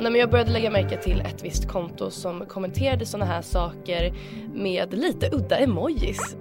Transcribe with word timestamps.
Nej, 0.00 0.10
men 0.10 0.20
jag 0.20 0.30
började 0.30 0.50
lägga 0.50 0.70
märke 0.70 0.96
till 0.96 1.20
ett 1.20 1.44
visst 1.44 1.68
konto 1.68 2.10
som 2.10 2.46
kommenterade 2.46 3.06
sådana 3.06 3.24
här 3.24 3.42
saker 3.42 4.12
med 4.54 4.94
lite 4.94 5.30
udda 5.32 5.58
emojis. 5.58 6.36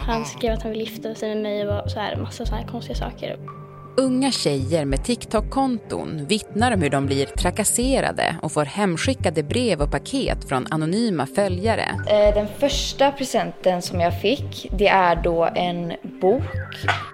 Han 0.00 0.24
skrev 0.24 0.52
att 0.52 0.62
han 0.62 0.72
ville 0.72 0.84
gifta 0.84 1.14
sig 1.14 1.34
med 1.34 1.42
mig 1.42 1.68
och 1.68 1.90
så 1.90 2.00
här, 2.00 2.16
massa 2.16 2.46
såna 2.46 2.60
här 2.60 2.68
konstiga 2.68 2.96
saker. 2.96 3.59
Unga 3.96 4.30
tjejer 4.30 4.84
med 4.84 5.04
TikTok-konton 5.04 6.26
vittnar 6.26 6.72
om 6.72 6.82
hur 6.82 6.90
de 6.90 7.06
blir 7.06 7.26
trakasserade 7.26 8.36
och 8.42 8.52
får 8.52 8.64
hemskickade 8.64 9.42
brev 9.42 9.80
och 9.80 9.90
paket 9.90 10.48
från 10.48 10.66
anonyma 10.70 11.26
följare. 11.26 11.84
Eh, 12.08 12.34
den 12.34 12.46
första 12.58 13.12
presenten 13.12 13.82
som 13.82 14.00
jag 14.00 14.20
fick, 14.20 14.70
det 14.78 14.88
är 14.88 15.22
då 15.22 15.48
en 15.54 15.92
bok. 16.20 16.42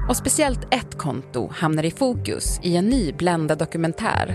Och 0.08 0.16
speciellt 0.16 0.74
ett 0.74 0.98
konto 0.98 1.50
hamnar 1.52 1.84
i 1.84 1.90
fokus 1.90 2.60
i 2.62 2.76
en 2.76 2.86
ny 2.86 3.12
Blenda-dokumentär. 3.12 4.34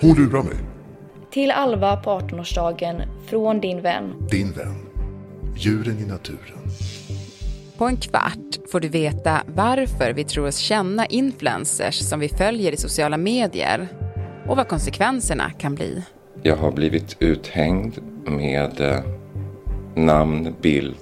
Hon 0.00 0.14
lurar 0.14 0.42
mig. 0.42 0.56
Till 1.30 1.50
Alva 1.50 1.96
på 1.96 2.10
18-årsdagen 2.10 3.02
från 3.26 3.60
din 3.60 3.82
vän. 3.82 4.14
Din 4.30 4.52
vän. 4.52 4.86
Djuren 5.56 5.98
i 5.98 6.06
naturen. 6.06 6.58
På 7.78 7.84
en 7.84 7.96
kvart 7.96 8.38
får 8.72 8.80
du 8.80 8.88
veta 8.88 9.42
varför 9.46 10.12
vi 10.12 10.24
tror 10.24 10.46
oss 10.46 10.56
känna 10.56 11.06
influencers 11.06 11.94
som 11.94 12.20
vi 12.20 12.28
följer 12.28 12.72
i 12.72 12.76
sociala 12.76 13.16
medier 13.16 13.88
och 14.48 14.56
vad 14.56 14.68
konsekvenserna 14.68 15.50
kan 15.50 15.74
bli. 15.74 16.04
Jag 16.42 16.56
har 16.56 16.72
blivit 16.72 17.16
uthängd 17.18 17.98
med 18.26 18.80
eh, 18.80 19.00
namn, 19.94 20.54
bild, 20.62 20.96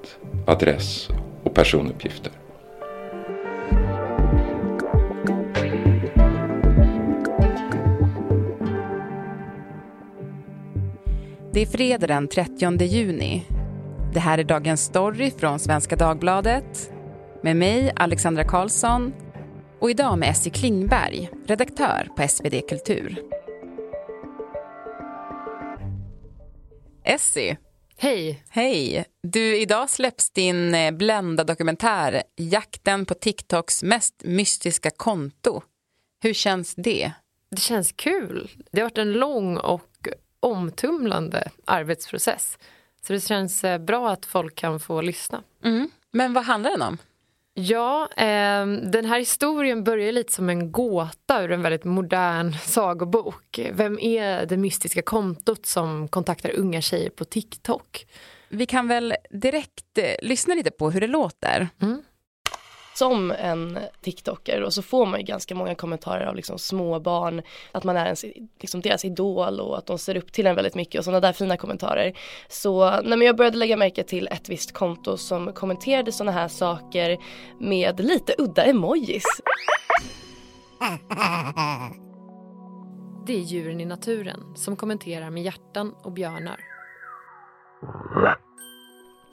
adress 0.46 1.08
och 1.42 1.54
personuppgifter. 1.54 2.32
Det 11.52 11.60
är 11.60 11.66
fredag 11.66 12.06
den 12.06 12.28
30 12.28 12.84
juni. 12.84 13.44
Det 14.14 14.20
här 14.20 14.38
är 14.38 14.44
dagens 14.44 14.84
story 14.84 15.30
från 15.30 15.58
Svenska 15.58 15.96
Dagbladet 15.96 16.92
med 17.42 17.56
mig, 17.56 17.92
Alexandra 17.96 18.44
Karlsson 18.44 19.12
och 19.80 19.90
idag 19.90 20.18
med 20.18 20.30
Essie 20.30 20.52
Klingberg, 20.52 21.30
redaktör 21.46 22.08
på 22.16 22.28
SvD 22.28 22.68
Kultur. 22.68 23.22
Essie. 27.04 27.56
Hej. 27.96 28.44
Hej. 28.48 29.04
Du, 29.22 29.56
idag 29.56 29.90
släpps 29.90 30.30
din 30.30 30.74
eh, 30.74 30.90
Blenda-dokumentär 30.90 32.22
Jakten 32.36 33.06
på 33.06 33.14
TikToks 33.14 33.82
mest 33.82 34.14
mystiska 34.24 34.90
konto. 34.90 35.62
Hur 36.22 36.34
känns 36.34 36.74
det? 36.74 37.12
Det 37.50 37.60
känns 37.60 37.92
kul. 37.92 38.50
Det 38.72 38.80
har 38.80 38.86
varit 38.86 38.98
en 38.98 39.12
lång 39.12 39.56
och 39.56 40.08
omtumlande 40.40 41.50
arbetsprocess. 41.64 42.58
Så 43.06 43.12
det 43.12 43.20
känns 43.20 43.64
eh, 43.64 43.78
bra 43.78 44.10
att 44.10 44.26
folk 44.26 44.54
kan 44.54 44.80
få 44.80 45.00
lyssna. 45.00 45.42
Mm. 45.64 45.90
Men 46.10 46.32
vad 46.32 46.44
handlar 46.44 46.70
den 46.70 46.82
om? 46.82 46.98
Ja, 47.54 48.08
eh, 48.16 48.66
den 48.66 49.04
här 49.04 49.18
historien 49.18 49.84
börjar 49.84 50.12
lite 50.12 50.32
som 50.32 50.50
en 50.50 50.72
gåta 50.72 51.42
ur 51.42 51.52
en 51.52 51.62
väldigt 51.62 51.84
modern 51.84 52.52
sagobok. 52.52 53.60
Vem 53.72 53.98
är 53.98 54.46
det 54.46 54.56
mystiska 54.56 55.02
kontot 55.02 55.66
som 55.66 56.08
kontaktar 56.08 56.56
unga 56.56 56.80
tjejer 56.80 57.10
på 57.10 57.24
TikTok? 57.24 58.06
Vi 58.48 58.66
kan 58.66 58.88
väl 58.88 59.14
direkt 59.30 59.98
eh, 59.98 60.14
lyssna 60.22 60.54
lite 60.54 60.70
på 60.70 60.90
hur 60.90 61.00
det 61.00 61.06
låter. 61.06 61.68
Mm 61.82 62.02
som 62.94 63.30
en 63.30 63.78
TikToker 64.00 64.62
och 64.62 64.74
så 64.74 64.82
får 64.82 65.06
man 65.06 65.20
ju 65.20 65.26
ganska 65.26 65.54
många 65.54 65.74
kommentarer 65.74 66.26
av 66.26 66.36
liksom 66.36 66.58
småbarn, 66.58 67.42
att 67.72 67.84
man 67.84 67.96
är 67.96 68.04
ens, 68.04 68.24
liksom 68.60 68.80
deras 68.80 69.04
idol 69.04 69.60
och 69.60 69.78
att 69.78 69.86
de 69.86 69.98
ser 69.98 70.16
upp 70.16 70.32
till 70.32 70.46
en 70.46 70.56
väldigt 70.56 70.74
mycket 70.74 70.98
och 70.98 71.04
sådana 71.04 71.20
där 71.20 71.32
fina 71.32 71.56
kommentarer. 71.56 72.12
Så 72.48 72.90
nej, 72.90 73.18
men 73.18 73.22
jag 73.22 73.36
började 73.36 73.56
lägga 73.56 73.76
märke 73.76 74.02
till 74.02 74.28
ett 74.28 74.48
visst 74.48 74.72
konto 74.72 75.16
som 75.16 75.52
kommenterade 75.52 76.12
sådana 76.12 76.32
här 76.32 76.48
saker 76.48 77.18
med 77.60 78.00
lite 78.00 78.34
udda 78.38 78.64
emojis. 78.64 79.24
Det 83.26 83.32
är 83.32 83.40
djuren 83.40 83.80
i 83.80 83.84
naturen 83.84 84.56
som 84.56 84.76
kommenterar 84.76 85.30
med 85.30 85.42
hjärtan 85.42 85.94
och 86.02 86.12
björnar. 86.12 86.60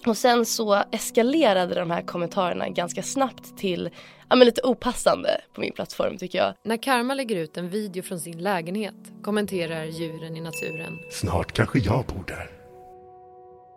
Och 0.08 0.18
sen 0.18 0.46
så 0.46 0.84
eskalerade 0.92 1.76
de 1.76 1.92
här 1.92 2.02
kommentarerna 2.02 2.70
ganska 2.70 3.04
snabbt 3.04 3.58
till 3.58 3.90
ja, 4.30 4.36
men 4.36 4.46
lite 4.46 4.62
opassande 4.62 5.42
på 5.54 5.62
min 5.62 5.74
plattform 5.74 6.18
tycker 6.18 6.38
jag. 6.38 6.54
När 6.64 6.78
Karma 6.78 7.14
lägger 7.14 7.36
ut 7.36 7.58
en 7.58 7.70
video 7.70 8.04
från 8.04 8.20
sin 8.20 8.38
lägenhet 8.38 8.96
kommenterar 9.24 9.86
djuren 9.86 10.38
i 10.38 10.42
naturen. 10.42 11.00
Snart 11.12 11.52
kanske 11.52 11.80
jag 11.80 12.06
bor 12.06 12.24
där. 12.28 12.50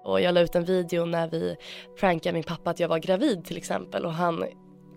Och 0.04 0.20
jag 0.20 0.34
la 0.34 0.40
ut 0.40 0.54
en 0.54 0.64
video 0.64 1.04
när 1.04 1.28
vi 1.28 1.56
prankade 2.00 2.32
min 2.32 2.42
pappa 2.42 2.70
att 2.70 2.80
jag 2.80 2.88
var 2.88 2.98
gravid 2.98 3.44
till 3.44 3.56
exempel 3.56 4.04
och 4.04 4.12
han 4.12 4.44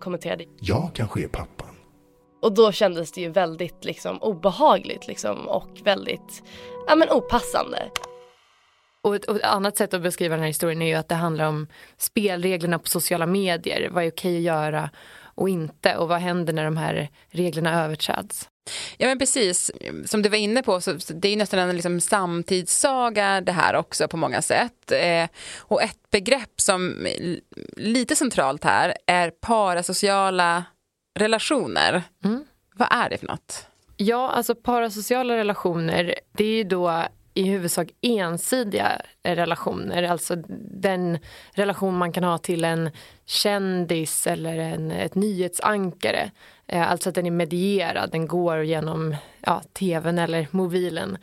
kommenterade. 0.00 0.44
Jag 0.60 0.90
kanske 0.94 1.24
är 1.24 1.28
pappan. 1.28 1.74
Och 2.42 2.54
då 2.54 2.72
kändes 2.72 3.12
det 3.12 3.20
ju 3.20 3.28
väldigt 3.28 3.84
liksom 3.84 4.22
obehagligt 4.22 5.06
liksom 5.08 5.48
och 5.48 5.80
väldigt 5.84 6.42
ja, 6.86 6.94
men 6.94 7.10
opassande. 7.10 7.90
Och 9.04 9.16
ett, 9.16 9.24
och 9.24 9.36
ett, 9.36 9.42
annat 9.42 9.76
sätt 9.76 9.94
att 9.94 10.02
beskriva 10.02 10.34
den 10.34 10.42
här 10.42 10.48
historien 10.48 10.82
är 10.82 10.86
ju 10.86 10.94
att 10.94 11.08
det 11.08 11.14
handlar 11.14 11.44
om 11.44 11.66
spelreglerna 11.96 12.78
på 12.78 12.88
sociala 12.88 13.26
medier. 13.26 13.88
Vad 13.90 14.04
är 14.04 14.10
okej 14.10 14.36
att 14.36 14.42
göra 14.42 14.90
och 15.20 15.48
inte 15.48 15.96
och 15.96 16.08
vad 16.08 16.20
händer 16.20 16.52
när 16.52 16.64
de 16.64 16.76
här 16.76 17.08
reglerna 17.28 17.84
överträds? 17.84 18.48
Ja 18.96 19.06
men 19.06 19.18
precis, 19.18 19.70
som 20.04 20.22
du 20.22 20.28
var 20.28 20.36
inne 20.36 20.62
på 20.62 20.80
så, 20.80 20.98
det 21.08 21.28
är 21.28 21.36
nästan 21.36 21.58
en 21.58 21.74
liksom 21.74 22.00
samtidssaga 22.00 23.40
det 23.40 23.52
här 23.52 23.74
också 23.74 24.08
på 24.08 24.16
många 24.16 24.42
sätt. 24.42 24.92
Eh, 24.92 25.28
och 25.58 25.82
ett 25.82 26.10
begrepp 26.10 26.60
som 26.60 27.06
lite 27.76 28.16
centralt 28.16 28.64
här 28.64 28.96
är 29.06 29.30
parasociala 29.30 30.64
relationer. 31.18 32.02
Mm. 32.24 32.44
Vad 32.74 32.88
är 32.90 33.10
det 33.10 33.18
för 33.18 33.26
något? 33.26 33.66
Ja, 33.96 34.30
alltså 34.30 34.54
parasociala 34.54 35.36
relationer, 35.36 36.14
det 36.32 36.44
är 36.44 36.56
ju 36.56 36.64
då 36.64 37.04
i 37.34 37.42
huvudsak 37.42 37.88
ensidiga 38.00 39.00
relationer. 39.22 40.02
Alltså 40.02 40.36
den 40.80 41.18
relation 41.52 41.96
man 41.96 42.12
kan 42.12 42.24
ha 42.24 42.38
till 42.38 42.64
en 42.64 42.90
kändis 43.26 44.26
eller 44.26 44.58
en, 44.58 44.90
ett 44.90 45.14
nyhetsankare. 45.14 46.30
Eh, 46.66 46.90
alltså 46.90 47.08
att 47.08 47.14
den 47.14 47.26
är 47.26 47.30
medierad, 47.30 48.10
den 48.10 48.26
går 48.26 48.62
genom 48.62 49.16
ja, 49.40 49.62
tvn 49.72 50.18
eller 50.18 50.46
mobilen. 50.50 51.18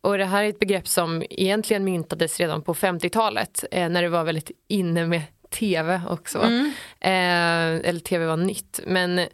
Och 0.00 0.18
det 0.18 0.24
här 0.24 0.44
är 0.44 0.48
ett 0.48 0.58
begrepp 0.58 0.88
som 0.88 1.22
egentligen 1.30 1.84
myntades 1.84 2.40
redan 2.40 2.62
på 2.62 2.74
50-talet 2.74 3.64
eh, 3.70 3.88
när 3.88 4.02
det 4.02 4.08
var 4.08 4.24
väldigt 4.24 4.50
inne 4.68 5.06
med 5.06 5.22
tv 5.50 6.02
också. 6.08 6.38
Mm. 6.38 6.72
Eh, 7.00 7.88
eller 7.88 8.00
tv 8.00 8.26
var 8.26 8.36
nytt. 8.36 8.80
Men 8.86 9.26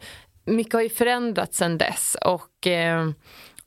mycket 0.45 0.75
har 0.75 0.81
ju 0.81 0.89
förändrats 0.89 1.57
sedan 1.57 1.79
dess 1.79 2.17
och 2.21 2.67
eh, 2.67 3.11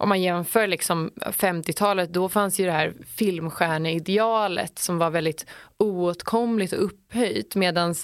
om 0.04 0.10
man 0.10 0.22
jämför 0.22 0.68
liksom 0.68 1.12
50-talet, 1.18 2.14
då 2.14 2.30
fanns 2.30 2.60
ju 2.60 2.66
det 2.66 2.72
här 2.72 2.94
filmstjärneidealet 3.16 4.80
som 4.80 4.98
var 4.98 5.10
väldigt 5.10 5.46
oåtkomligt 5.78 6.74
och 6.74 6.84
upphöjt 6.84 7.56
medan 7.56 7.96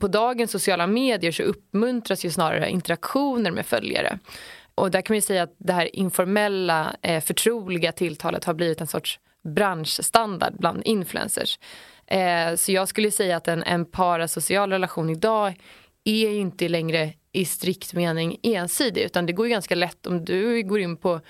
på 0.00 0.08
dagens 0.08 0.50
sociala 0.50 0.86
medier 0.86 1.32
så 1.32 1.42
uppmuntras 1.42 2.24
ju 2.24 2.30
snarare 2.30 2.70
interaktioner 2.70 3.50
med 3.50 3.66
följare. 3.66 4.18
Och 4.74 4.90
där 4.90 5.02
kan 5.02 5.14
man 5.14 5.16
ju 5.16 5.22
säga 5.22 5.42
att 5.42 5.54
det 5.58 5.72
här 5.72 5.96
informella, 5.96 6.96
eh, 7.02 7.20
förtroliga 7.20 7.92
tilltalet 7.92 8.44
har 8.44 8.54
blivit 8.54 8.80
en 8.80 8.86
sorts 8.86 9.20
branschstandard 9.44 10.54
bland 10.58 10.82
influencers. 10.84 11.58
Eh, 12.06 12.54
så 12.56 12.72
jag 12.72 12.88
skulle 12.88 13.10
säga 13.10 13.36
att 13.36 13.48
en, 13.48 13.62
en 13.62 13.84
parasocial 13.84 14.70
relation 14.70 15.10
idag 15.10 15.54
är 16.04 16.28
inte 16.28 16.68
längre 16.68 17.12
i 17.32 17.44
strikt 17.44 17.94
mening 17.94 18.36
ensidig 18.42 19.02
utan 19.02 19.26
det 19.26 19.32
går 19.32 19.46
ju 19.46 19.50
ganska 19.50 19.74
lätt 19.74 20.06
om 20.06 20.24
du 20.24 20.62
går 20.62 20.80
in 20.80 20.96
på 20.96 21.20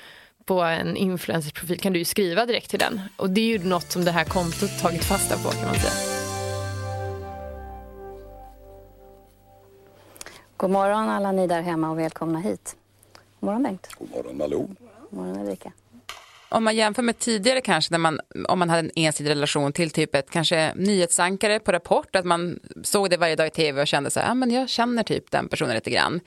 på 0.45 0.63
en 0.63 0.97
influencerprofil 0.97 1.81
kan 1.81 1.93
du 1.93 1.99
ju 1.99 2.05
skriva 2.05 2.47
direkt 2.47 2.71
till 2.71 2.79
den. 2.79 3.01
Och 3.17 3.31
det 3.31 3.41
är 3.41 3.59
ju 3.59 3.69
något 3.69 3.93
som 3.93 4.05
det 4.05 4.11
här 4.11 4.25
kontot 4.25 4.79
tagit 4.81 5.05
fasta 5.05 5.37
på 5.37 5.51
kan 5.51 5.67
man 5.67 5.75
säga. 5.75 6.13
God 10.57 10.71
morgon 10.71 11.09
alla 11.09 11.33
ni 11.33 11.47
där 11.47 11.63
hemma 11.63 11.91
och 11.91 11.99
välkomna 11.99 12.39
hit. 12.39 12.77
God 13.13 13.47
morgon 13.47 13.63
Bengt. 13.63 13.89
God 13.99 14.11
morgon 14.11 14.37
Malou. 14.37 14.67
God 15.11 15.19
morgon 15.19 15.41
Ulrika 15.41 15.73
om 16.53 16.65
man 16.65 16.77
jämför 16.77 17.03
med 17.03 17.19
tidigare 17.19 17.61
kanske 17.61 17.95
när 17.95 17.99
man, 17.99 18.21
om 18.49 18.59
man 18.59 18.71
hade 18.71 18.81
en 18.81 18.91
ensidig 18.97 19.31
relation 19.31 19.73
till 19.73 19.91
typ 19.91 20.15
ett 20.15 20.31
kanske 20.31 20.73
nyhetsankare 20.77 21.59
på 21.59 21.73
Rapport, 21.73 22.17
att 22.17 22.25
man 22.25 22.59
såg 22.83 23.11
det 23.11 23.17
varje 23.17 23.37
dag 23.37 23.47
i 23.47 23.51
tv 23.51 23.81
och 23.81 23.87
kände 23.87 24.11
så 24.11 24.21
här, 24.21 24.27
ja 24.27 24.35
men 24.35 24.51
jag 24.51 24.69
känner 24.69 25.03
typ 25.03 25.31
den 25.31 25.49
personen 25.49 25.75
lite 25.75 25.91
grann. 25.91 26.21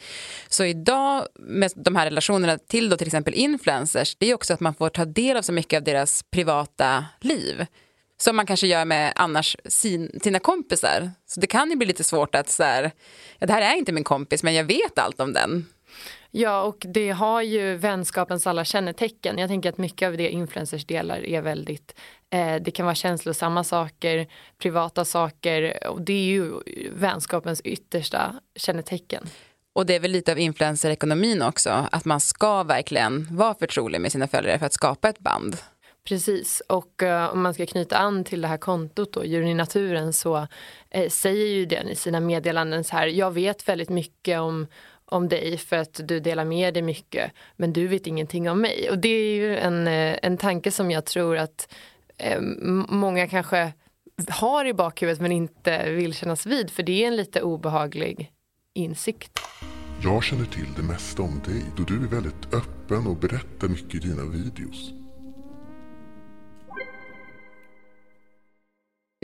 Så 0.48 0.64
idag 0.64 1.28
med 1.40 1.72
de 1.76 1.96
här 1.96 2.06
relationerna 2.06 2.58
till 2.58 2.90
då 2.90 2.98
till 2.98 3.08
exempel 3.08 3.34
influencers, 3.34 4.16
det 4.16 4.30
är 4.30 4.34
också 4.34 4.54
att 4.54 4.60
man 4.60 4.76
får 4.76 4.90
ta 4.90 5.06
del 5.06 5.38
av 5.38 5.42
så 5.42 5.54
mycket 5.54 5.78
av 5.78 5.84
deras 5.84 6.24
privata 6.24 7.06
liv. 7.22 7.66
Som 8.18 8.36
man 8.36 8.46
kanske 8.46 8.68
gör 8.68 8.86
med 8.86 9.14
annars 9.16 9.58
sin, 9.66 10.20
sina 10.24 10.40
kompisar. 10.40 11.12
Så 11.26 11.40
det 11.40 11.48
kan 11.48 11.70
ju 11.70 11.76
bli 11.76 11.88
lite 11.88 12.04
svårt 12.04 12.36
att 12.36 12.50
så 12.50 12.64
här, 12.64 12.92
ja, 13.40 13.48
det 13.48 13.54
här 13.54 13.62
är 13.62 13.76
inte 13.76 13.92
min 13.92 14.04
kompis 14.04 14.44
men 14.44 14.54
jag 14.54 14.64
vet 14.64 15.00
allt 15.00 15.20
om 15.20 15.34
den. 15.34 15.66
Ja, 16.32 16.62
och 16.62 16.86
det 16.88 17.10
har 17.10 17.42
ju 17.42 17.76
vänskapens 17.76 18.48
alla 18.48 18.66
kännetecken. 18.66 19.38
Jag 19.38 19.50
tänker 19.50 19.70
att 19.70 19.78
mycket 19.78 20.08
av 20.08 20.18
det 20.18 20.30
influencers 20.30 20.86
delar 20.86 21.26
är 21.26 21.42
väldigt, 21.42 21.96
eh, 22.30 22.56
det 22.56 22.72
kan 22.72 22.86
vara 22.86 22.96
känslosamma 22.96 23.64
saker, 23.64 24.28
privata 24.58 25.06
saker 25.06 25.88
och 25.88 26.02
det 26.02 26.14
är 26.14 26.26
ju 26.26 26.52
vänskapens 26.92 27.62
yttersta 27.62 28.36
kännetecken. 28.56 29.28
Och 29.74 29.86
det 29.86 29.96
är 29.96 30.00
väl 30.00 30.12
lite 30.12 30.32
av 30.32 30.40
influencerekonomin 30.40 31.42
också, 31.42 31.88
att 31.92 32.06
man 32.06 32.20
ska 32.20 32.64
verkligen 32.64 33.28
vara 33.36 33.54
förtrolig 33.54 34.02
med 34.02 34.12
sina 34.12 34.28
följare 34.28 34.60
för 34.60 34.66
att 34.66 34.74
skapa 34.74 35.10
ett 35.10 35.20
band. 35.20 35.58
Precis, 36.08 36.62
och 36.70 37.02
uh, 37.04 37.34
om 37.34 37.42
man 37.42 37.54
ska 37.54 37.66
knyta 37.66 37.98
an 37.98 38.24
till 38.24 38.42
det 38.42 38.48
här 38.48 38.58
kontot 38.58 39.14
då, 39.14 39.26
Djuren 39.26 39.48
i 39.48 39.54
naturen, 39.54 40.14
så 40.14 40.38
uh, 40.98 41.10
säger 41.10 41.48
ju 41.48 41.66
den 41.66 41.90
i 41.90 41.96
sina 41.96 42.20
meddelanden 42.20 42.84
så 42.84 42.96
här, 42.96 43.08
jag 43.08 43.32
vet 43.32 43.70
väldigt 43.70 43.90
mycket 43.90 44.40
om, 44.40 44.68
om 45.06 45.30
dig 45.30 45.58
för 45.58 45.76
att 45.76 46.00
du 46.04 46.20
delar 46.20 46.46
med 46.46 46.74
dig 46.74 46.84
mycket, 46.84 47.32
men 47.56 47.74
du 47.74 47.88
vet 47.88 48.08
ingenting 48.08 48.50
om 48.50 48.62
mig. 48.62 48.90
Och 48.90 48.98
det 48.98 49.10
är 49.10 49.36
ju 49.36 49.58
en, 49.58 49.88
eh, 49.88 50.18
en 50.22 50.38
tanke 50.38 50.72
som 50.72 50.92
jag 50.92 51.06
tror 51.06 51.38
att 51.38 51.74
eh, 52.18 52.42
många 52.90 53.28
kanske 53.28 53.74
har 54.30 54.66
i 54.66 54.74
bakhuvudet 54.74 55.22
men 55.22 55.32
inte 55.32 55.90
vill 55.90 56.14
kännas 56.14 56.46
vid, 56.46 56.70
för 56.70 56.84
det 56.84 57.04
är 57.04 57.08
en 57.08 57.16
lite 57.16 57.42
obehaglig 57.42 58.32
insikt. 58.74 59.40
Jag 60.04 60.24
känner 60.24 60.46
till 60.46 60.68
det 60.76 60.84
mesta 60.84 61.22
om 61.22 61.42
dig 61.46 61.64
då 61.78 61.84
du 61.84 62.04
är 62.04 62.08
väldigt 62.08 62.54
öppen 62.54 63.08
och 63.08 63.18
berättar 63.18 63.68
mycket 63.68 63.96
i 63.96 64.08
dina 64.08 64.24
videos. 64.24 65.05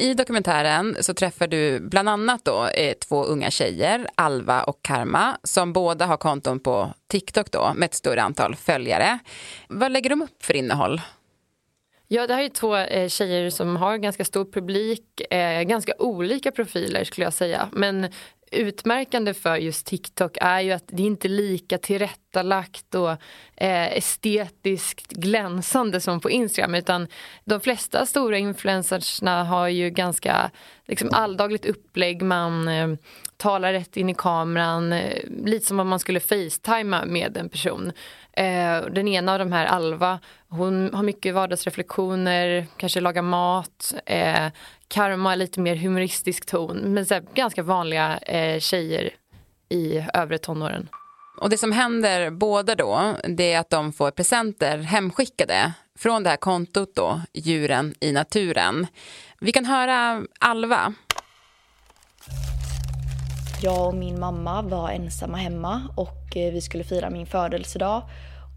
I 0.02 0.14
dokumentären 0.14 0.98
så 1.00 1.14
träffar 1.14 1.48
du 1.48 1.80
bland 1.80 2.10
annat 2.10 2.46
då 2.46 2.68
eh, 2.68 2.94
två 2.94 3.24
unga 3.24 3.52
tjejer, 3.52 4.08
Alva 4.16 4.64
och 4.64 4.80
Karma, 4.82 5.38
som 5.44 5.74
båda 5.74 6.06
har 6.06 6.18
konton 6.18 6.60
på 6.60 6.94
TikTok 7.08 7.52
då 7.52 7.72
med 7.76 7.86
ett 7.86 7.94
större 7.94 8.22
antal 8.22 8.56
följare. 8.56 9.20
Vad 9.68 9.92
lägger 9.92 10.10
de 10.10 10.22
upp 10.22 10.44
för 10.44 10.56
innehåll? 10.56 11.02
Ja, 12.08 12.28
det 12.28 12.34
här 12.34 12.44
är 12.44 12.50
två 12.50 12.76
eh, 12.76 13.08
tjejer 13.10 13.50
som 13.50 13.76
har 13.76 13.98
ganska 13.98 14.26
stor 14.26 14.46
publik, 14.46 15.34
eh, 15.34 15.64
ganska 15.64 15.94
olika 16.00 16.52
profiler 16.52 17.04
skulle 17.04 17.26
jag 17.26 17.34
säga. 17.34 17.70
Men 17.72 18.08
utmärkande 18.52 19.34
för 19.34 19.56
just 19.56 19.86
TikTok 19.86 20.38
är 20.42 20.60
ju 20.60 20.72
att 20.72 20.84
det 20.88 21.04
inte 21.04 21.28
är 21.28 21.30
lika 21.30 21.78
tillrättalagt 21.78 22.96
och 22.96 23.12
eh, 23.56 23.98
estetiskt 23.98 25.12
glänsande 25.12 26.02
som 26.02 26.20
på 26.20 26.30
Instagram 26.30 26.76
utan 26.76 27.08
de 27.46 27.60
flesta 27.60 28.06
stora 28.06 28.38
influencersna 28.38 29.44
har 29.44 29.68
ju 29.68 29.90
ganska 29.90 30.52
liksom, 30.86 31.10
alldagligt 31.12 31.66
upplägg, 31.66 32.22
man 32.22 32.68
eh, 32.68 32.88
talar 33.38 33.74
rätt 33.74 33.98
in 33.98 34.10
i 34.10 34.14
kameran, 34.14 34.94
eh, 34.94 35.24
lite 35.46 35.66
som 35.66 35.80
om 35.80 35.88
man 35.88 36.00
skulle 36.00 36.20
facetima 36.20 37.06
med 37.06 37.38
en 37.38 37.50
person. 37.50 37.92
Eh, 38.34 38.82
den 38.92 39.08
ena 39.08 39.34
av 39.34 39.40
de 39.40 39.52
här, 39.52 39.66
Alva, 39.66 40.20
hon 40.48 40.94
har 40.94 41.04
mycket 41.04 41.34
vardagsreflektioner, 41.34 42.66
kanske 42.78 43.02
lagar 43.02 43.22
mat, 43.22 43.94
eh, 44.06 44.48
Karma 44.92 45.36
lite 45.36 45.60
mer 45.60 45.76
humoristisk 45.76 46.46
ton, 46.46 46.78
men 46.78 47.06
så 47.06 47.14
här, 47.14 47.24
ganska 47.34 47.64
vanliga 47.64 48.18
eh, 48.18 48.60
tjejer 48.60 49.10
i 49.70 50.06
övre 50.14 50.38
tonåren. 50.38 50.90
Och 51.38 51.50
det 51.50 51.58
som 51.58 51.72
händer 51.72 52.30
båda 52.30 52.76
då, 52.76 53.16
det 53.28 53.54
är 53.54 53.60
att 53.60 53.70
de 53.70 53.94
får 53.94 54.12
presenter 54.12 54.78
hemskickade 54.78 55.74
från 55.98 56.24
det 56.24 56.30
här 56.30 56.38
kontot 56.38 56.96
då, 56.96 57.22
Djuren 57.34 57.94
i 58.00 58.12
naturen. 58.12 58.88
Vi 59.40 59.52
kan 59.52 59.66
höra 59.66 60.24
Alva. 60.40 60.94
Jag 63.64 63.88
och 63.88 63.96
min 63.96 64.20
mamma 64.20 64.62
var 64.62 64.90
ensamma 64.90 65.38
hemma 65.38 65.82
och 65.98 66.38
eh, 66.38 66.54
vi 66.54 66.62
skulle 66.62 66.84
fira 66.84 67.10
min 67.10 67.28
födelsedag. 67.28 68.04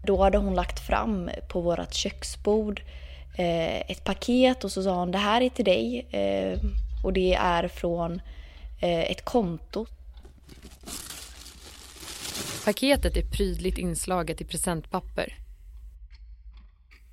Då 0.05 0.23
hade 0.23 0.37
hon 0.37 0.55
lagt 0.55 0.87
fram 0.87 1.29
på 1.51 1.61
vårt 1.61 1.93
köksbord 1.93 2.79
eh, 2.79 3.04
ett 3.37 4.03
paket 4.03 4.63
och 4.63 4.71
så 4.71 4.83
sa 4.83 4.99
hon 4.99 5.11
det 5.11 5.17
här 5.17 5.41
är 5.41 5.49
till 5.49 5.65
dig 5.65 6.07
eh, 6.11 6.59
och 7.03 7.13
det 7.13 7.33
är 7.33 7.67
från 7.67 8.21
ett 8.79 9.25
konto. 9.25 9.85
Paketet 12.65 13.17
är 13.17 13.21
prydligt 13.21 13.77
inslaget 13.77 14.41
i 14.41 14.45
presentpapper. 14.45 15.33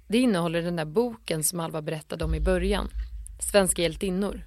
Det 0.09 0.19
innehåller 0.19 0.63
den 0.63 0.77
där 0.77 0.85
boken 0.85 1.45
som 1.45 1.61
Alva 1.61 1.83
berättade 1.83 2.25
om 2.25 2.35
i 2.35 2.41
början, 2.41 2.89
Svenska 3.41 3.83
hjältinnor. 3.83 4.45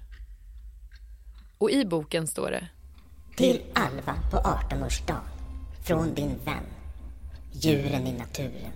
Och 1.58 1.70
i 1.70 1.84
boken 1.84 2.26
står 2.26 2.50
det 2.50 2.68
till 3.36 3.60
Alva 3.74 4.14
på 4.30 4.36
18-årsdagen. 4.36 5.20
Från 5.84 6.14
din 6.14 6.38
vän. 6.44 6.64
Djuren 7.52 8.06
i 8.06 8.12
naturen. 8.12 8.72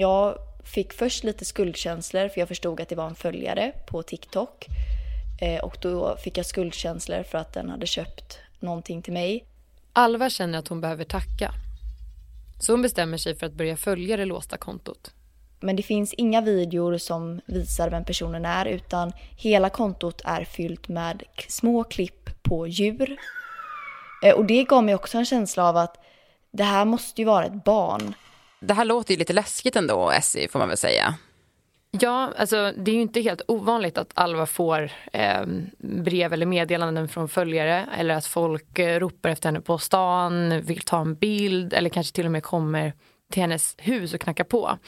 Jag 0.00 0.38
fick 0.64 0.92
först 0.92 1.24
lite 1.24 1.44
skuldkänslor 1.44 2.28
för 2.28 2.40
jag 2.40 2.48
förstod 2.48 2.80
att 2.80 2.88
det 2.88 2.94
var 2.94 3.06
en 3.06 3.14
följare 3.14 3.72
på 3.86 4.02
TikTok. 4.02 4.66
Eh, 5.40 5.64
och 5.64 5.76
då 5.80 6.16
fick 6.16 6.38
jag 6.38 6.46
skuldkänslor 6.46 7.22
för 7.22 7.38
att 7.38 7.52
den 7.52 7.70
hade 7.70 7.86
köpt 7.86 8.38
någonting 8.60 9.02
till 9.02 9.12
mig. 9.12 9.44
Alva 9.92 10.30
känner 10.30 10.58
att 10.58 10.68
hon 10.68 10.80
behöver 10.80 11.04
tacka. 11.04 11.52
Så 12.60 12.72
hon 12.72 12.82
bestämmer 12.82 13.18
sig 13.18 13.34
för 13.36 13.46
att 13.46 13.52
börja 13.52 13.76
följa 13.76 14.16
det 14.16 14.24
låsta 14.24 14.56
kontot. 14.56 15.12
Men 15.60 15.76
det 15.76 15.82
finns 15.82 16.14
inga 16.14 16.40
videor 16.40 16.98
som 16.98 17.40
visar 17.46 17.90
vem 17.90 18.04
personen 18.04 18.44
är 18.44 18.66
utan 18.66 19.12
hela 19.36 19.70
kontot 19.70 20.22
är 20.24 20.44
fyllt 20.44 20.88
med 20.88 21.22
små 21.48 21.84
klipp 21.84 22.42
på 22.42 22.66
djur. 22.66 23.16
Eh, 24.24 24.34
och 24.34 24.44
det 24.44 24.64
gav 24.64 24.84
mig 24.84 24.94
också 24.94 25.18
en 25.18 25.26
känsla 25.26 25.68
av 25.68 25.76
att 25.76 25.96
det 26.50 26.64
här 26.64 26.84
måste 26.84 27.20
ju 27.20 27.26
vara 27.26 27.44
ett 27.44 27.64
barn. 27.64 28.14
Det 28.60 28.74
här 28.74 28.84
låter 28.84 29.14
ju 29.14 29.18
lite 29.18 29.32
läskigt 29.32 29.76
ändå, 29.76 30.10
Essie, 30.10 30.48
får 30.48 30.58
man 30.58 30.68
väl 30.68 30.76
säga. 30.76 31.14
Ja, 31.90 32.32
alltså 32.36 32.72
det 32.76 32.90
är 32.90 32.94
ju 32.94 33.00
inte 33.00 33.20
helt 33.20 33.42
ovanligt 33.48 33.98
att 33.98 34.12
Alva 34.14 34.46
får 34.46 34.90
eh, 35.12 35.42
brev 35.78 36.32
eller 36.32 36.46
meddelanden 36.46 37.08
från 37.08 37.28
följare 37.28 37.88
eller 37.98 38.14
att 38.14 38.26
folk 38.26 38.78
eh, 38.78 39.00
ropar 39.00 39.30
efter 39.30 39.48
henne 39.48 39.60
på 39.60 39.78
stan, 39.78 40.60
vill 40.60 40.80
ta 40.80 41.00
en 41.00 41.14
bild 41.14 41.72
eller 41.72 41.90
kanske 41.90 42.14
till 42.14 42.26
och 42.26 42.32
med 42.32 42.42
kommer 42.42 42.92
till 43.32 43.42
hennes 43.42 43.74
hus 43.78 44.14
och 44.14 44.20
knackar 44.20 44.44
på. 44.44 44.78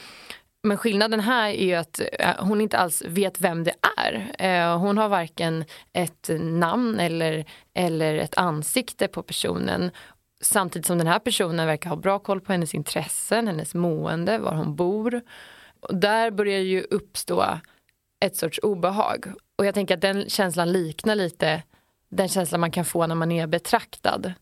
Men 0.67 0.77
skillnaden 0.77 1.19
här 1.19 1.49
är 1.49 1.65
ju 1.65 1.73
att 1.73 2.01
eh, 2.19 2.29
hon 2.39 2.61
inte 2.61 2.77
alls 2.77 3.03
vet 3.07 3.41
vem 3.41 3.63
det 3.63 3.73
är. 3.97 4.35
Eh, 4.39 4.77
hon 4.77 4.97
har 4.97 5.09
varken 5.09 5.65
ett 5.93 6.29
namn 6.39 6.99
eller, 6.99 7.45
eller 7.75 8.15
ett 8.15 8.35
ansikte 8.37 9.07
på 9.07 9.23
personen. 9.23 9.91
Samtidigt 10.43 10.85
som 10.85 10.97
den 10.97 11.07
här 11.07 11.19
personen 11.19 11.67
verkar 11.67 11.89
ha 11.89 11.97
bra 11.97 12.19
koll 12.19 12.41
på 12.41 12.51
hennes 12.51 12.73
intressen, 12.73 13.47
hennes 13.47 13.73
mående, 13.73 14.37
var 14.37 14.55
hon 14.55 14.75
bor. 14.75 15.21
Och 15.79 15.95
där 15.95 16.31
börjar 16.31 16.59
ju 16.59 16.81
uppstå 16.81 17.45
ett 18.25 18.35
sorts 18.35 18.59
obehag. 18.63 19.25
Och 19.55 19.65
jag 19.65 19.73
tänker 19.73 19.93
att 19.95 20.01
den 20.01 20.29
känslan 20.29 20.71
liknar 20.71 21.15
lite 21.15 21.63
den 22.09 22.27
känslan 22.27 22.61
man 22.61 22.71
kan 22.71 22.85
få 22.85 23.07
när 23.07 23.15
man 23.15 23.31
är 23.31 23.47
betraktad 23.47 24.33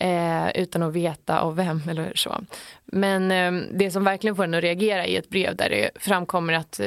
eh, 0.00 0.50
utan 0.54 0.82
att 0.82 0.92
veta 0.92 1.40
av 1.40 1.56
vem 1.56 1.82
eller 1.88 2.12
så. 2.14 2.40
Men 2.84 3.30
eh, 3.30 3.68
det 3.72 3.90
som 3.90 4.04
verkligen 4.04 4.36
får 4.36 4.44
en 4.44 4.54
att 4.54 4.62
reagera 4.62 5.06
är 5.06 5.18
ett 5.18 5.28
brev 5.28 5.56
där 5.56 5.70
det 5.70 5.90
framkommer 5.94 6.52
att 6.52 6.80
eh, 6.80 6.86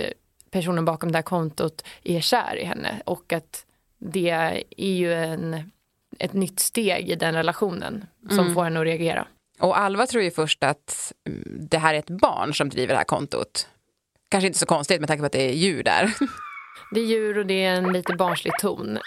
personen 0.51 0.85
bakom 0.85 1.11
det 1.11 1.17
här 1.17 1.23
kontot 1.23 1.85
är 2.03 2.21
kär 2.21 2.55
i 2.55 2.65
henne 2.65 3.01
och 3.05 3.33
att 3.33 3.65
det 3.97 4.29
är 4.29 4.63
ju 4.77 5.13
en, 5.13 5.71
ett 6.19 6.33
nytt 6.33 6.59
steg 6.59 7.09
i 7.09 7.15
den 7.15 7.35
relationen 7.35 8.05
som 8.29 8.39
mm. 8.39 8.53
får 8.53 8.63
henne 8.63 8.79
att 8.79 8.85
reagera. 8.85 9.27
Och 9.59 9.79
Alva 9.79 10.07
tror 10.07 10.23
ju 10.23 10.31
först 10.31 10.63
att 10.63 11.13
mm, 11.27 11.67
det 11.69 11.77
här 11.77 11.93
är 11.93 11.99
ett 11.99 12.09
barn 12.09 12.53
som 12.53 12.69
driver 12.69 12.93
det 12.93 12.97
här 12.97 13.03
kontot. 13.03 13.67
Kanske 14.29 14.47
inte 14.47 14.59
så 14.59 14.65
konstigt 14.65 14.99
med 14.99 15.07
tanke 15.07 15.21
på 15.21 15.25
att 15.25 15.31
det 15.31 15.49
är 15.49 15.53
djur 15.53 15.83
där. 15.83 16.13
Det 16.91 16.99
är 16.99 17.05
djur 17.05 17.37
och 17.37 17.45
det 17.45 17.65
är 17.65 17.75
en 17.75 17.93
lite 17.93 18.13
barnslig 18.13 18.53
ton. 18.61 18.99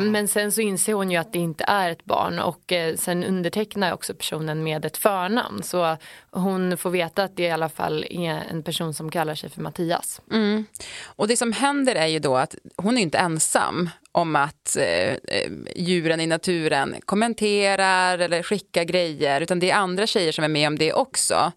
Men 0.00 0.28
sen 0.28 0.52
så 0.52 0.60
inser 0.60 0.94
hon 0.94 1.10
ju 1.10 1.16
att 1.16 1.32
det 1.32 1.38
inte 1.38 1.64
är 1.64 1.90
ett 1.90 2.04
barn 2.04 2.38
och 2.38 2.72
eh, 2.72 2.96
sen 2.96 3.24
undertecknar 3.24 3.92
också 3.92 4.14
personen 4.14 4.62
med 4.62 4.84
ett 4.84 4.96
förnamn. 4.96 5.62
Så 5.62 5.96
hon 6.30 6.76
får 6.76 6.90
veta 6.90 7.24
att 7.24 7.36
det 7.36 7.42
i 7.42 7.50
alla 7.50 7.68
fall 7.68 8.04
är 8.10 8.42
en 8.50 8.62
person 8.62 8.94
som 8.94 9.10
kallar 9.10 9.34
sig 9.34 9.50
för 9.50 9.62
Mattias. 9.62 10.20
Mm. 10.32 10.64
Och 11.04 11.28
det 11.28 11.36
som 11.36 11.52
händer 11.52 11.94
är 11.94 12.06
ju 12.06 12.18
då 12.18 12.36
att 12.36 12.54
hon 12.76 12.98
är 12.98 13.02
inte 13.02 13.18
ensam 13.18 13.90
om 14.14 14.36
att 14.36 14.76
eh, 14.76 15.12
eh, 15.12 15.50
djuren 15.76 16.20
i 16.20 16.26
naturen 16.26 16.96
kommenterar 17.04 18.18
eller 18.18 18.42
skickar 18.42 18.84
grejer 18.84 19.40
utan 19.40 19.60
det 19.60 19.70
är 19.70 19.76
andra 19.76 20.06
tjejer 20.06 20.32
som 20.32 20.44
är 20.44 20.48
med 20.48 20.68
om 20.68 20.78
det 20.78 20.92
också. 20.92 21.52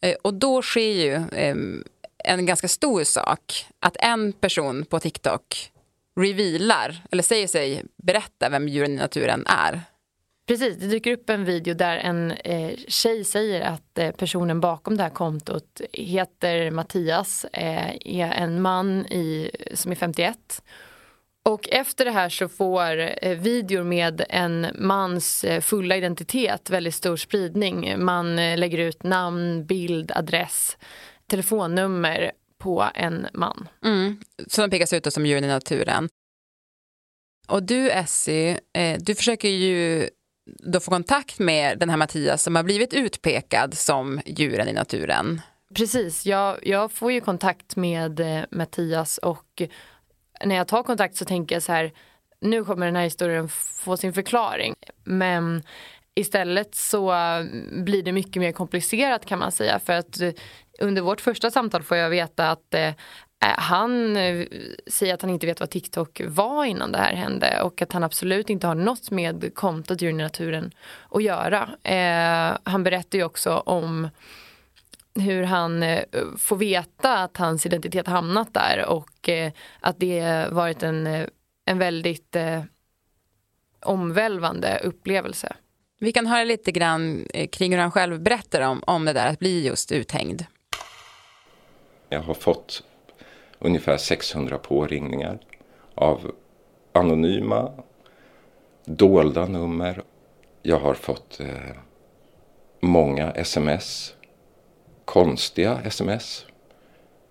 Eh, 0.00 0.14
och 0.22 0.34
då 0.34 0.62
sker 0.62 0.92
ju 0.92 1.14
eh, 1.14 1.56
en 2.24 2.46
ganska 2.46 2.68
stor 2.68 3.04
sak 3.04 3.66
att 3.80 3.96
en 4.00 4.32
person 4.32 4.84
på 4.84 5.00
TikTok 5.00 5.70
revealar, 6.20 7.02
eller 7.10 7.22
säger 7.22 7.46
sig 7.46 7.82
berätta 8.02 8.48
vem 8.48 8.68
djuren 8.68 8.92
i 8.92 8.96
naturen 8.96 9.46
är. 9.46 9.80
Precis, 10.46 10.76
det 10.76 10.86
dyker 10.86 11.12
upp 11.12 11.30
en 11.30 11.44
video 11.44 11.74
där 11.74 11.96
en 11.96 12.30
eh, 12.30 12.70
tjej 12.88 13.24
säger 13.24 13.60
att 13.60 13.98
eh, 13.98 14.10
personen 14.10 14.60
bakom 14.60 14.96
det 14.96 15.02
här 15.02 15.10
kontot 15.10 15.80
heter 15.92 16.70
Mattias, 16.70 17.44
eh, 17.44 17.96
är 18.04 18.32
en 18.32 18.62
man 18.62 19.06
i, 19.06 19.50
som 19.74 19.90
är 19.90 19.96
51 19.96 20.62
och 21.48 21.68
efter 21.68 22.04
det 22.04 22.10
här 22.10 22.28
så 22.28 22.48
får 22.48 22.98
eh, 23.24 23.38
videor 23.38 23.82
med 23.84 24.24
en 24.28 24.66
mans 24.78 25.44
eh, 25.44 25.60
fulla 25.60 25.96
identitet 25.96 26.70
väldigt 26.70 26.94
stor 26.94 27.16
spridning. 27.16 28.04
Man 28.04 28.38
eh, 28.38 28.58
lägger 28.58 28.78
ut 28.78 29.02
namn, 29.02 29.66
bild, 29.66 30.12
adress, 30.14 30.76
telefonnummer 31.26 32.32
på 32.58 32.90
en 32.94 33.26
man. 33.32 33.68
Mm. 33.84 34.20
Som 34.46 34.70
pekas 34.70 34.92
ut 34.92 35.12
som 35.12 35.26
djuren 35.26 35.44
i 35.44 35.48
naturen. 35.48 36.08
Och 37.48 37.62
du 37.62 37.90
Essie, 37.90 38.60
du 38.98 39.14
försöker 39.14 39.48
ju 39.48 40.08
då 40.72 40.80
få 40.80 40.90
kontakt 40.90 41.38
med 41.38 41.78
den 41.78 41.90
här 41.90 41.96
Mattias 41.96 42.42
som 42.42 42.56
har 42.56 42.62
blivit 42.62 42.94
utpekad 42.94 43.74
som 43.74 44.20
djuren 44.26 44.68
i 44.68 44.72
naturen. 44.72 45.40
Precis, 45.74 46.26
jag, 46.26 46.66
jag 46.66 46.92
får 46.92 47.12
ju 47.12 47.20
kontakt 47.20 47.76
med 47.76 48.44
Mattias 48.50 49.18
och 49.18 49.62
när 50.44 50.54
jag 50.54 50.68
tar 50.68 50.82
kontakt 50.82 51.16
så 51.16 51.24
tänker 51.24 51.54
jag 51.54 51.62
så 51.62 51.72
här, 51.72 51.92
nu 52.40 52.64
kommer 52.64 52.86
den 52.86 52.96
här 52.96 53.04
historien 53.04 53.48
få 53.48 53.96
sin 53.96 54.12
förklaring. 54.12 54.74
Men 55.04 55.62
istället 56.14 56.74
så 56.74 57.14
blir 57.72 58.02
det 58.02 58.12
mycket 58.12 58.40
mer 58.40 58.52
komplicerat 58.52 59.26
kan 59.26 59.38
man 59.38 59.52
säga 59.52 59.78
för 59.78 59.92
att 59.92 60.20
eh, 60.20 60.32
under 60.80 61.02
vårt 61.02 61.20
första 61.20 61.50
samtal 61.50 61.82
får 61.82 61.96
jag 61.96 62.10
veta 62.10 62.50
att 62.50 62.74
eh, 62.74 62.88
eh 62.88 62.94
han 63.40 64.16
eh, 64.16 64.46
säger 64.86 65.14
att 65.14 65.22
han 65.22 65.30
inte 65.30 65.46
vet 65.46 65.60
vad 65.60 65.70
TikTok 65.70 66.20
var 66.26 66.64
innan 66.64 66.92
det 66.92 66.98
här 66.98 67.14
hände 67.14 67.62
och 67.62 67.82
att 67.82 67.92
han 67.92 68.04
absolut 68.04 68.50
inte 68.50 68.66
har 68.66 68.74
något 68.74 69.10
med 69.10 69.54
kontot 69.54 70.02
djur 70.02 70.10
i 70.10 70.12
naturen 70.12 70.70
att 71.10 71.22
göra. 71.22 71.68
Eh, 71.82 72.58
han 72.64 72.84
berättar 72.84 73.18
ju 73.18 73.24
också 73.24 73.56
om 73.56 74.08
hur 75.14 75.42
han 75.42 75.82
eh, 75.82 76.04
får 76.38 76.56
veta 76.56 77.18
att 77.18 77.36
hans 77.36 77.66
identitet 77.66 78.06
hamnat 78.06 78.54
där 78.54 78.86
och 78.86 79.28
eh, 79.28 79.52
att 79.80 80.00
det 80.00 80.48
varit 80.50 80.82
en, 80.82 81.06
eh, 81.06 81.26
en 81.64 81.78
väldigt 81.78 82.36
omvälvande 83.80 84.80
upplevelse. 84.84 85.56
Vi 86.00 86.12
kan 86.12 86.26
höra 86.26 86.44
lite 86.44 86.72
grann 86.72 87.26
kring 87.52 87.72
hur 87.72 87.78
han 87.78 87.90
själv 87.90 88.20
berättar 88.20 88.60
om, 88.60 88.82
om 88.86 89.04
det 89.04 89.12
där 89.12 89.26
att 89.26 89.38
bli 89.38 89.66
just 89.66 89.92
uthängd. 89.92 90.44
Jag 92.08 92.20
har 92.20 92.34
fått 92.34 92.82
ungefär 93.58 93.96
600 93.96 94.58
påringningar 94.58 95.38
av 95.94 96.32
anonyma, 96.92 97.72
dolda 98.84 99.46
nummer. 99.46 100.02
Jag 100.62 100.78
har 100.78 100.94
fått 100.94 101.40
eh, 101.40 101.76
många 102.80 103.30
sms 103.30 104.14
konstiga 105.04 105.80
sms, 105.84 106.46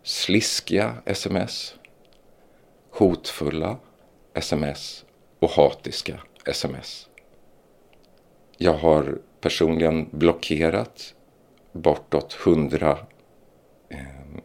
sliskiga 0.03 0.95
sms, 1.05 1.75
hotfulla 2.91 3.77
sms 4.33 5.05
och 5.39 5.49
hatiska 5.49 6.19
sms. 6.45 7.09
Jag 8.57 8.73
har 8.73 9.17
personligen 9.41 10.09
blockerat 10.11 11.15
bortåt 11.71 12.33
hundra 12.33 12.97
eh, 13.89 13.99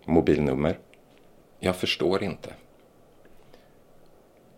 mobilnummer. 0.05 0.79
Jag 1.59 1.77
förstår 1.77 2.23
inte. 2.23 2.55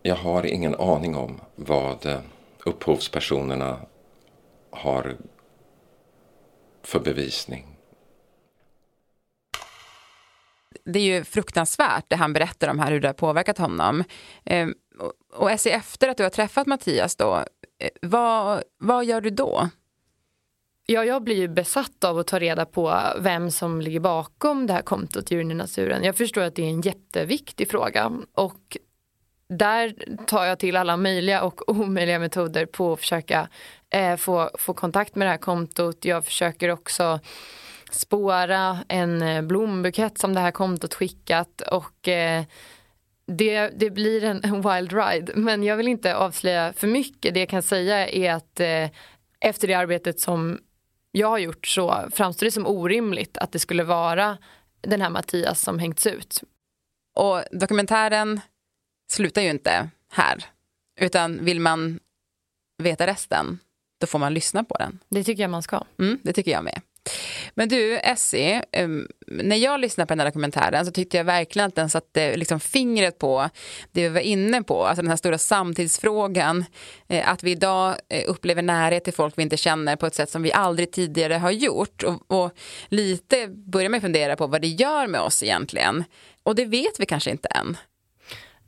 Jag 0.01 0.15
har 0.15 0.45
ingen 0.45 0.75
aning 0.75 1.15
om 1.15 1.41
vad 1.55 2.05
eh, 2.05 2.19
upphovspersonerna 2.65 3.79
har 4.69 5.17
för 6.83 6.99
bevisning 6.99 7.70
det 10.85 10.99
är 10.99 11.03
ju 11.03 11.23
fruktansvärt 11.23 12.05
det 12.07 12.15
han 12.15 12.33
berättar 12.33 12.67
om 12.67 12.79
här, 12.79 12.91
hur 12.91 12.99
det 12.99 13.07
har 13.07 13.13
påverkat 13.13 13.57
honom. 13.57 14.03
Eh, 14.45 14.67
och 15.33 15.51
Essie, 15.51 15.75
efter 15.75 16.09
att 16.09 16.17
du 16.17 16.23
har 16.23 16.29
träffat 16.29 16.67
Mattias 16.67 17.15
då, 17.15 17.35
eh, 17.79 17.89
vad, 18.01 18.63
vad 18.77 19.05
gör 19.05 19.21
du 19.21 19.29
då? 19.29 19.69
Ja, 20.85 21.05
jag 21.05 21.23
blir 21.23 21.35
ju 21.35 21.47
besatt 21.47 22.03
av 22.03 22.19
att 22.19 22.27
ta 22.27 22.39
reda 22.39 22.65
på 22.65 22.99
vem 23.19 23.51
som 23.51 23.81
ligger 23.81 23.99
bakom 23.99 24.67
det 24.67 24.73
här 24.73 24.81
kontot 24.81 25.31
Djuren 25.31 25.51
i 25.51 25.53
naturen. 25.53 26.03
Jag 26.03 26.15
förstår 26.15 26.41
att 26.41 26.55
det 26.55 26.63
är 26.63 26.69
en 26.69 26.81
jätteviktig 26.81 27.69
fråga 27.69 28.11
och 28.33 28.77
där 29.49 29.95
tar 30.25 30.45
jag 30.45 30.59
till 30.59 30.75
alla 30.75 30.97
möjliga 30.97 31.43
och 31.43 31.69
omöjliga 31.79 32.19
metoder 32.19 32.65
på 32.65 32.93
att 32.93 32.99
försöka 32.99 33.47
eh, 33.89 34.15
få, 34.15 34.49
få 34.57 34.73
kontakt 34.73 35.15
med 35.15 35.27
det 35.27 35.31
här 35.31 35.37
kontot. 35.37 36.05
Jag 36.05 36.25
försöker 36.25 36.69
också 36.69 37.19
spåra 37.91 38.79
en 38.87 39.21
eh, 39.21 39.41
blombukett 39.41 40.17
som 40.17 40.33
det 40.33 40.39
här 40.39 40.51
kontot 40.51 40.93
skickat 40.93 41.61
och 41.61 42.07
eh, 42.07 42.43
det, 43.25 43.69
det 43.69 43.89
blir 43.89 44.23
en, 44.23 44.43
en, 44.43 44.61
wild 44.73 44.93
ride. 44.93 45.31
Men 45.35 45.63
jag 45.63 45.77
vill 45.77 45.87
inte 45.87 46.15
avslöja 46.15 46.73
för 46.73 46.87
mycket. 46.87 47.33
Det 47.33 47.39
jag 47.39 47.49
kan 47.49 47.63
säga 47.63 48.09
är 48.09 48.31
att 48.31 48.59
eh, 48.59 48.89
efter 49.39 49.67
det 49.67 49.73
arbetet 49.73 50.19
som 50.19 50.59
jag 51.11 51.27
har 51.27 51.37
gjort 51.37 51.67
så 51.67 52.09
framstår 52.11 52.45
det 52.45 52.51
som 52.51 52.67
orimligt 52.67 53.37
att 53.37 53.51
det 53.51 53.59
skulle 53.59 53.83
vara 53.83 54.37
den 54.81 55.01
här 55.01 55.09
Mattias 55.09 55.61
som 55.61 55.79
hängts 55.79 56.07
ut. 56.07 56.43
Och 57.15 57.43
dokumentären 57.51 58.41
slutar 59.11 59.41
ju 59.41 59.49
inte 59.49 59.89
här. 60.11 60.45
Utan 60.99 61.45
vill 61.45 61.59
man 61.59 61.99
veta 62.77 63.07
resten, 63.07 63.59
då 63.99 64.07
får 64.07 64.19
man 64.19 64.33
lyssna 64.33 64.63
på 64.63 64.75
den. 64.77 64.99
Det 65.09 65.23
tycker 65.23 65.43
jag 65.43 65.49
man 65.49 65.63
ska. 65.63 65.83
Mm, 65.99 66.19
det 66.23 66.33
tycker 66.33 66.51
jag 66.51 66.63
med. 66.63 66.81
Men 67.55 67.69
du, 67.69 67.97
Essie, 67.97 68.63
ehm, 68.71 69.07
när 69.27 69.55
jag 69.55 69.79
lyssnade 69.79 70.07
på 70.07 70.11
den 70.11 70.19
här 70.19 70.25
dokumentären 70.25 70.85
så 70.85 70.91
tyckte 70.91 71.17
jag 71.17 71.23
verkligen 71.23 71.67
att 71.67 71.75
den 71.75 71.89
satte 71.89 72.37
liksom 72.37 72.59
fingret 72.59 73.19
på 73.19 73.49
det 73.91 74.01
vi 74.01 74.09
var 74.09 74.21
inne 74.21 74.63
på, 74.63 74.85
alltså 74.85 75.01
den 75.01 75.09
här 75.09 75.17
stora 75.17 75.37
samtidsfrågan, 75.37 76.65
eh, 77.07 77.29
att 77.29 77.43
vi 77.43 77.51
idag 77.51 77.95
eh, 78.09 78.23
upplever 78.27 78.61
närhet 78.61 79.03
till 79.03 79.13
folk 79.13 79.37
vi 79.37 79.43
inte 79.43 79.57
känner 79.57 79.95
på 79.95 80.05
ett 80.05 80.15
sätt 80.15 80.29
som 80.29 80.43
vi 80.43 80.53
aldrig 80.53 80.91
tidigare 80.91 81.33
har 81.33 81.51
gjort. 81.51 82.03
Och, 82.03 82.31
och 82.31 82.51
lite 82.87 83.47
börjar 83.47 83.89
man 83.89 84.01
fundera 84.01 84.35
på 84.35 84.47
vad 84.47 84.61
det 84.61 84.67
gör 84.67 85.07
med 85.07 85.21
oss 85.21 85.43
egentligen. 85.43 86.03
Och 86.43 86.55
det 86.55 86.65
vet 86.65 86.99
vi 86.99 87.05
kanske 87.05 87.31
inte 87.31 87.47
än. 87.47 87.77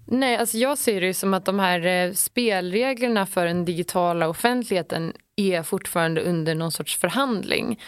Nej, 0.06 0.38
alltså 0.38 0.58
jag 0.58 0.78
ser 0.78 1.02
det 1.02 1.14
som 1.14 1.34
att 1.34 1.46
de 1.46 1.60
här 1.60 1.86
eh, 1.86 2.14
spelreglerna 2.14 3.26
för 3.26 3.46
den 3.46 3.66
digitala 3.66 4.28
offentligheten 4.28 5.14
är 5.36 5.64
fortfarande 5.64 6.22
under 6.22 6.56
någon 6.56 6.72
sorts 6.72 6.98
förhandling. 6.98 7.80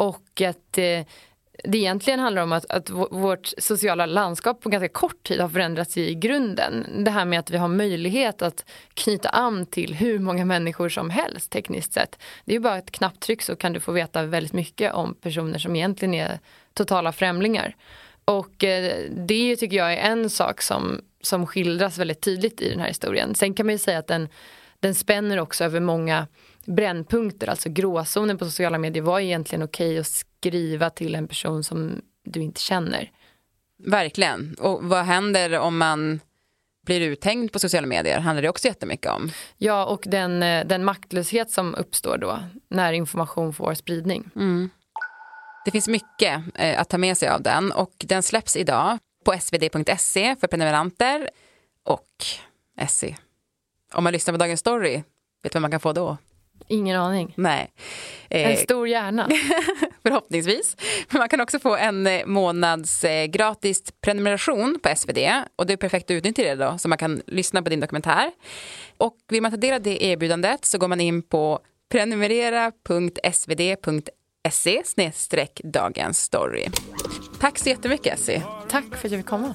Och 0.00 0.40
att 0.40 0.78
eh, 0.78 1.06
det 1.64 1.78
egentligen 1.78 2.20
handlar 2.20 2.42
om 2.42 2.52
att, 2.52 2.70
att 2.70 2.90
vårt 2.90 3.52
sociala 3.58 4.06
landskap 4.06 4.60
på 4.60 4.68
ganska 4.68 4.88
kort 4.88 5.22
tid 5.22 5.40
har 5.40 5.48
förändrats 5.48 5.96
i 5.96 6.14
grunden. 6.14 7.04
Det 7.04 7.10
här 7.10 7.24
med 7.24 7.38
att 7.38 7.50
vi 7.50 7.56
har 7.56 7.68
möjlighet 7.68 8.42
att 8.42 8.64
knyta 8.94 9.28
an 9.28 9.66
till 9.66 9.94
hur 9.94 10.18
många 10.18 10.44
människor 10.44 10.88
som 10.88 11.10
helst 11.10 11.50
tekniskt 11.50 11.92
sett. 11.92 12.18
Det 12.44 12.52
är 12.52 12.54
ju 12.54 12.60
bara 12.60 12.78
ett 12.78 12.90
knapptryck 12.90 13.42
så 13.42 13.56
kan 13.56 13.72
du 13.72 13.80
få 13.80 13.92
veta 13.92 14.22
väldigt 14.22 14.52
mycket 14.52 14.92
om 14.92 15.14
personer 15.14 15.58
som 15.58 15.76
egentligen 15.76 16.14
är 16.14 16.38
totala 16.74 17.12
främlingar. 17.12 17.76
Och 18.24 18.64
eh, 18.64 19.10
det 19.10 19.56
tycker 19.56 19.76
jag 19.76 19.92
är 19.92 20.10
en 20.10 20.30
sak 20.30 20.62
som, 20.62 21.00
som 21.20 21.46
skildras 21.46 21.98
väldigt 21.98 22.20
tydligt 22.20 22.60
i 22.60 22.70
den 22.70 22.80
här 22.80 22.88
historien. 22.88 23.34
Sen 23.34 23.54
kan 23.54 23.66
man 23.66 23.74
ju 23.74 23.78
säga 23.78 23.98
att 23.98 24.06
den, 24.06 24.28
den 24.80 24.94
spänner 24.94 25.40
också 25.40 25.64
över 25.64 25.80
många 25.80 26.26
brännpunkter, 26.64 27.46
alltså 27.46 27.68
gråzonen 27.68 28.38
på 28.38 28.44
sociala 28.44 28.78
medier 28.78 29.02
var 29.02 29.20
egentligen 29.20 29.62
okej 29.62 29.98
att 29.98 30.06
skriva 30.06 30.90
till 30.90 31.14
en 31.14 31.28
person 31.28 31.64
som 31.64 32.00
du 32.24 32.40
inte 32.40 32.60
känner. 32.60 33.10
Verkligen. 33.78 34.56
Och 34.58 34.84
vad 34.84 35.04
händer 35.04 35.58
om 35.58 35.78
man 35.78 36.20
blir 36.86 37.00
uthängd 37.00 37.52
på 37.52 37.58
sociala 37.58 37.86
medier 37.86 38.20
handlar 38.20 38.42
det 38.42 38.48
också 38.48 38.68
jättemycket 38.68 39.12
om. 39.12 39.32
Ja, 39.56 39.86
och 39.86 40.02
den, 40.06 40.42
eh, 40.42 40.66
den 40.66 40.84
maktlöshet 40.84 41.50
som 41.50 41.74
uppstår 41.74 42.18
då 42.18 42.38
när 42.68 42.92
information 42.92 43.52
får 43.52 43.74
spridning. 43.74 44.30
Mm. 44.36 44.70
Det 45.64 45.70
finns 45.70 45.88
mycket 45.88 46.42
eh, 46.54 46.80
att 46.80 46.88
ta 46.88 46.98
med 46.98 47.16
sig 47.16 47.28
av 47.28 47.42
den 47.42 47.72
och 47.72 47.92
den 47.98 48.22
släpps 48.22 48.56
idag 48.56 48.98
på 49.24 49.32
svd.se 49.40 50.36
för 50.36 50.46
prenumeranter 50.46 51.30
och 51.84 52.24
SE. 52.88 53.16
Om 53.94 54.04
man 54.04 54.12
lyssnar 54.12 54.34
på 54.34 54.38
Dagens 54.38 54.60
Story, 54.60 55.02
vet 55.42 55.42
du 55.42 55.50
vad 55.52 55.62
man 55.62 55.70
kan 55.70 55.80
få 55.80 55.92
då? 55.92 56.16
Ingen 56.68 56.96
aning. 56.96 57.34
Nej. 57.36 57.70
En 58.28 58.50
eh, 58.50 58.56
stor 58.56 58.88
hjärna. 58.88 59.28
Förhoppningsvis. 60.02 60.76
Men 61.10 61.18
man 61.18 61.28
kan 61.28 61.40
också 61.40 61.58
få 61.58 61.76
en 61.76 62.06
eh, 62.06 62.26
månads 62.26 63.04
eh, 63.04 63.26
gratis 63.26 63.82
prenumeration 64.00 64.78
på 64.82 64.96
SvD 64.96 65.18
och 65.56 65.66
det 65.66 65.72
är 65.72 65.76
perfekt 65.76 66.04
att 66.04 66.14
utnyttja 66.14 66.42
det 66.42 66.54
då 66.54 66.78
så 66.78 66.88
man 66.88 66.98
kan 66.98 67.22
lyssna 67.26 67.62
på 67.62 67.68
din 67.68 67.80
dokumentär. 67.80 68.30
Och 68.98 69.16
vill 69.28 69.42
man 69.42 69.50
ta 69.50 69.56
del 69.56 69.74
av 69.74 69.82
det 69.82 70.04
erbjudandet 70.04 70.64
så 70.64 70.78
går 70.78 70.88
man 70.88 71.00
in 71.00 71.22
på 71.22 71.60
prenumerera.svd.se 71.90 74.82
snedstreck 74.84 75.60
dagens 75.64 76.22
story. 76.22 76.66
Tack 77.40 77.58
så 77.58 77.68
jättemycket 77.68 78.14
Essie. 78.14 78.42
Tack 78.68 78.96
för 78.96 79.08
att 79.08 79.12
jag 79.12 79.20
fick 79.20 79.26
komma. 79.26 79.54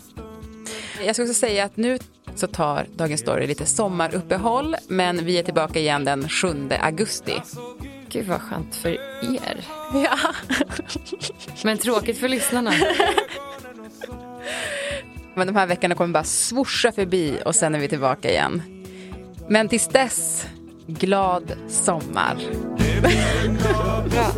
Jag 1.04 1.16
ska 1.16 1.24
också 1.24 1.34
säga 1.34 1.66
att 1.66 1.78
nu 1.78 1.98
så 2.36 2.48
tar 2.48 2.88
Dagens 2.96 3.22
Story 3.22 3.48
lite 3.48 3.66
sommaruppehåll 3.66 4.76
men 4.88 5.26
vi 5.26 5.40
är 5.40 5.44
tillbaka 5.44 5.80
igen 5.80 6.06
den 6.06 6.30
7 6.30 6.48
augusti. 6.82 7.42
Gud 8.10 8.26
vad 8.26 8.42
skönt 8.42 8.76
för 8.76 8.90
er. 9.36 9.66
Ja. 9.94 10.18
men 11.64 11.78
tråkigt 11.78 12.18
för 12.18 12.28
lyssnarna. 12.28 12.74
Men 15.36 15.48
de 15.48 15.56
här 15.56 15.68
veckorna 15.68 15.96
kommer 15.96 16.14
bara 16.14 16.24
swoosha 16.24 16.92
förbi 16.92 17.40
och 17.46 17.56
sen 17.56 17.76
är 17.76 17.80
vi 17.80 17.88
tillbaka 17.88 18.30
igen. 18.30 18.62
Men 19.50 19.70
tills 19.70 19.88
dess, 19.88 20.46
glad 20.88 21.54
sommar. 21.68 22.36
Bra. 24.10 24.32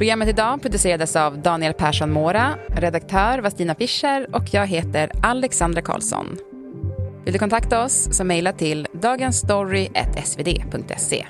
Programmet 0.00 0.28
idag 0.28 0.62
producerades 0.62 1.16
av 1.16 1.42
Daniel 1.42 1.74
Persson 1.74 2.12
Mora, 2.12 2.54
redaktör 2.68 3.38
var 3.38 3.50
Stina 3.50 3.74
Fischer 3.74 4.26
och 4.32 4.54
jag 4.54 4.66
heter 4.66 5.10
Alexandra 5.22 5.82
Karlsson. 5.82 6.38
Vill 7.24 7.32
du 7.32 7.38
kontakta 7.38 7.84
oss 7.84 8.08
så 8.12 8.24
mejla 8.24 8.52
till 8.52 8.86
dagensstory.svd.se. 8.92 11.26